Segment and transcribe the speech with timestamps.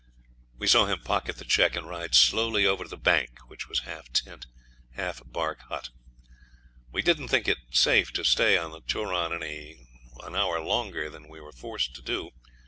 [0.57, 3.81] We saw him pocket the cheque, and ride slowly over to the bank, which was
[3.81, 4.47] half tent,
[4.93, 5.89] half bark hut.
[6.91, 11.39] We didn't think it safe to stay on the Turon an hour longer than we
[11.39, 12.31] were forced to do.